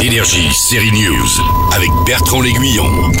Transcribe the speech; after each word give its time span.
Énergie, 0.00 0.52
série 0.52 0.92
News, 0.92 1.28
avec 1.74 1.90
Bertrand 2.06 2.40
L'Aiguillon. 2.40 3.12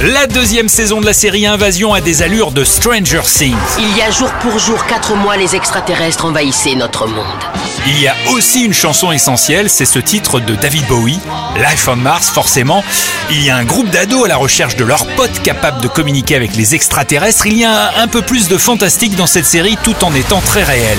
La 0.00 0.26
deuxième 0.26 0.68
saison 0.68 1.00
de 1.00 1.06
la 1.06 1.12
série 1.12 1.46
Invasion 1.46 1.94
a 1.94 2.00
des 2.00 2.22
allures 2.22 2.50
de 2.50 2.64
Stranger 2.64 3.20
Things. 3.24 3.54
Il 3.78 3.96
y 3.96 4.02
a 4.02 4.10
jour 4.10 4.30
pour 4.40 4.58
jour, 4.58 4.84
quatre 4.86 5.14
mois, 5.14 5.36
les 5.36 5.54
extraterrestres 5.54 6.24
envahissaient 6.24 6.74
notre 6.74 7.06
monde. 7.06 7.24
Il 7.86 8.00
y 8.00 8.08
a 8.08 8.14
aussi 8.32 8.64
une 8.64 8.72
chanson 8.72 9.12
essentielle, 9.12 9.70
c'est 9.70 9.84
ce 9.84 9.98
titre 9.98 10.40
de 10.40 10.56
David 10.56 10.86
Bowie, 10.86 11.20
Life 11.56 11.86
on 11.88 11.96
Mars, 11.96 12.30
forcément. 12.30 12.82
Il 13.30 13.44
y 13.44 13.50
a 13.50 13.56
un 13.56 13.64
groupe 13.64 13.90
d'ados 13.90 14.24
à 14.24 14.28
la 14.28 14.36
recherche 14.36 14.76
de 14.76 14.84
leurs 14.84 15.06
potes 15.14 15.42
capables 15.42 15.80
de 15.80 15.88
communiquer 15.88 16.34
avec 16.34 16.56
les 16.56 16.74
extraterrestres. 16.74 17.46
Il 17.46 17.58
y 17.58 17.64
a 17.64 17.92
un 17.98 18.08
peu 18.08 18.22
plus 18.22 18.48
de 18.48 18.58
fantastique 18.58 19.14
dans 19.14 19.26
cette 19.26 19.46
série 19.46 19.76
tout 19.84 20.04
en 20.04 20.14
étant 20.14 20.40
très 20.40 20.64
réel. 20.64 20.98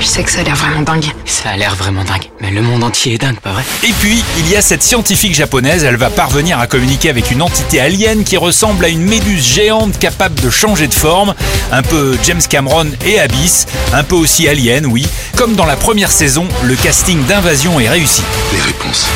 Je 0.00 0.06
sais 0.06 0.22
que 0.22 0.30
ça 0.30 0.40
a 0.40 0.42
l'air 0.42 0.56
vraiment 0.56 0.82
dingue. 0.82 1.06
Ça 1.24 1.50
a 1.50 1.56
l'air 1.56 1.74
vraiment 1.76 2.04
dingue. 2.04 2.30
Mais 2.40 2.50
le 2.50 2.62
monde 2.62 2.84
entier 2.84 3.14
est 3.14 3.18
dingue, 3.18 3.38
pas 3.40 3.52
vrai? 3.52 3.62
Et 3.84 3.92
puis, 4.00 4.22
il 4.38 4.48
y 4.50 4.56
a 4.56 4.60
cette 4.60 4.82
scientifique 4.82 5.34
japonaise, 5.34 5.84
elle 5.84 5.96
va 5.96 6.10
parvenir 6.10 6.58
à 6.58 6.66
communiquer 6.66 7.08
avec 7.10 7.30
une 7.30 7.40
entité 7.40 7.80
alien 7.80 8.24
qui 8.24 8.36
ressemble 8.36 8.84
à 8.84 8.88
une 8.88 9.02
méduse 9.02 9.44
géante 9.44 9.98
capable 9.98 10.40
de 10.40 10.50
changer 10.50 10.88
de 10.88 10.94
forme, 10.94 11.34
un 11.72 11.82
peu 11.82 12.18
James 12.24 12.42
Cameron 12.48 12.86
et 13.06 13.18
Abyss, 13.18 13.66
un 13.92 14.02
peu 14.02 14.16
aussi 14.16 14.46
alien, 14.48 14.86
oui. 14.86 15.06
Comme 15.36 15.54
dans 15.54 15.66
la 15.66 15.76
première 15.76 16.10
saison, 16.10 16.46
le 16.64 16.74
casting 16.74 17.24
d'invasion 17.24 17.80
est 17.80 17.88
réussi. 17.88 18.22
Les 18.52 18.60
réponses 18.60 19.06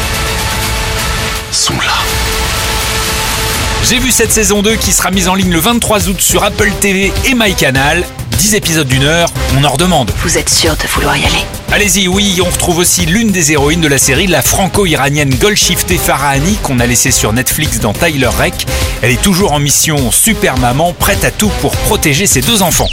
sont 1.53 1.75
là. 1.75 1.95
J'ai 3.89 3.99
vu 3.99 4.11
cette 4.11 4.33
saison 4.33 4.63
2 4.63 4.77
qui 4.77 4.93
sera 4.93 5.11
mise 5.11 5.29
en 5.29 5.35
ligne 5.35 5.53
le 5.53 5.61
23 5.61 6.09
août 6.09 6.21
sur 6.21 6.45
Apple 6.45 6.71
TV 6.81 7.13
et 7.25 7.35
MyCanal. 7.35 8.05
10 8.39 8.55
épisodes 8.55 8.87
d'une 8.87 9.03
heure, 9.03 9.29
on 9.59 9.65
en 9.65 9.71
redemande. 9.71 10.13
Vous 10.23 10.39
êtes 10.39 10.49
sûr 10.49 10.77
de 10.77 10.87
vouloir 10.87 11.17
y 11.17 11.25
aller 11.25 11.45
Allez-y, 11.73 12.07
oui, 12.07 12.39
on 12.41 12.49
retrouve 12.49 12.79
aussi 12.79 13.05
l'une 13.05 13.33
des 13.33 13.51
héroïnes 13.51 13.81
de 13.81 13.89
la 13.89 13.99
série, 13.99 14.29
la 14.29 14.43
franco-iranienne 14.43 15.35
Golshifteh 15.35 15.99
Farahani, 15.99 16.57
qu'on 16.63 16.79
a 16.79 16.87
laissée 16.87 17.11
sur 17.11 17.33
Netflix 17.33 17.81
dans 17.81 17.93
Tyler 17.93 18.29
Rek. 18.29 18.55
Elle 19.03 19.11
est 19.11 19.21
toujours 19.21 19.53
en 19.53 19.59
mission 19.59 20.13
super 20.13 20.57
maman, 20.57 20.93
prête 20.93 21.25
à 21.25 21.33
tout 21.33 21.51
pour 21.61 21.73
protéger 21.73 22.29
ses 22.29 22.41
deux 22.41 22.63
enfants. 22.63 22.89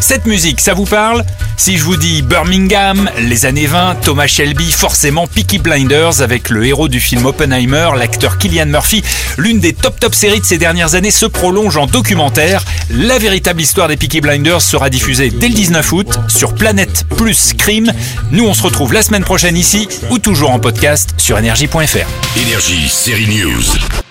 Cette 0.00 0.26
musique, 0.26 0.60
ça 0.60 0.74
vous 0.74 0.84
parle 0.84 1.24
Si 1.56 1.76
je 1.76 1.84
vous 1.84 1.96
dis 1.96 2.22
Birmingham, 2.22 3.10
les 3.18 3.46
années 3.46 3.66
20, 3.66 3.96
Thomas 4.02 4.26
Shelby, 4.26 4.70
forcément 4.70 5.26
Peaky 5.26 5.58
Blinders 5.58 6.22
avec 6.22 6.50
le 6.50 6.64
héros 6.64 6.88
du 6.88 7.00
film 7.00 7.26
Oppenheimer, 7.26 7.90
l'acteur 7.96 8.38
Killian 8.38 8.66
Murphy, 8.66 9.02
l'une 9.36 9.60
des 9.60 9.72
top 9.72 9.98
top 9.98 10.14
séries 10.14 10.40
de 10.40 10.46
ces 10.46 10.58
dernières 10.58 10.94
années 10.94 11.10
se 11.10 11.26
prolonge 11.26 11.76
en 11.76 11.86
documentaire. 11.86 12.64
La 12.90 13.18
véritable 13.18 13.60
histoire 13.60 13.88
des 13.88 13.96
Peaky 13.96 14.20
Blinders 14.20 14.62
sera 14.62 14.88
diffusée 14.88 15.30
dès 15.30 15.48
le 15.48 15.54
19 15.54 15.92
août 15.92 16.18
sur 16.28 16.54
Planète 16.54 17.04
Plus 17.16 17.54
Crime. 17.54 17.92
Nous, 18.30 18.46
on 18.46 18.54
se 18.54 18.62
retrouve 18.62 18.92
la 18.92 19.02
semaine 19.02 19.24
prochaine 19.24 19.56
ici 19.56 19.88
ou 20.10 20.18
toujours 20.18 20.50
en 20.50 20.58
podcast 20.58 21.10
sur 21.18 21.38
énergie.fr. 21.38 22.38
Énergie, 22.40 22.88
série 22.88 23.26
News. 23.26 24.07